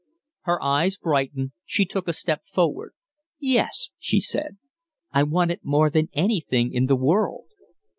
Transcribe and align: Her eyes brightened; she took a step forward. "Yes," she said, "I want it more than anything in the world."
Her 0.45 0.59
eyes 0.63 0.97
brightened; 0.97 1.51
she 1.63 1.85
took 1.85 2.07
a 2.07 2.13
step 2.13 2.41
forward. 2.51 2.93
"Yes," 3.39 3.91
she 3.99 4.19
said, 4.19 4.57
"I 5.11 5.21
want 5.21 5.51
it 5.51 5.61
more 5.63 5.91
than 5.91 6.07
anything 6.15 6.73
in 6.73 6.87
the 6.87 6.95
world." 6.95 7.45